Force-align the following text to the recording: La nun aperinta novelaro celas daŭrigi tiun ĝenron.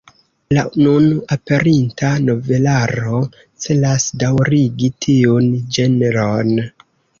La 0.57 0.61
nun 0.85 1.03
aperinta 1.35 2.09
novelaro 2.29 3.21
celas 3.67 4.09
daŭrigi 4.25 4.93
tiun 5.07 5.55
ĝenron. 5.79 6.53